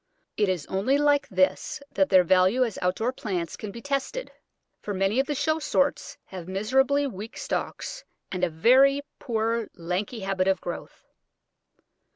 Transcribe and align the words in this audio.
It 0.35 0.49
is 0.49 0.65
only 0.65 0.97
like 0.97 1.27
this 1.27 1.79
that 1.91 2.09
their 2.09 2.23
value 2.23 2.63
as 2.65 2.79
outdoor 2.81 3.13
plants 3.13 3.55
can 3.55 3.69
be 3.69 3.83
tested; 3.83 4.31
for 4.81 4.95
many 4.95 5.19
of 5.19 5.27
the 5.27 5.35
show 5.35 5.59
sorts 5.59 6.17
have 6.25 6.47
miserably 6.47 7.05
weak 7.05 7.37
stalks, 7.37 8.03
and 8.31 8.43
a 8.43 8.49
very 8.49 9.03
poor, 9.19 9.67
lanky 9.75 10.21
habit 10.21 10.47
of 10.47 10.59
growth. 10.59 11.05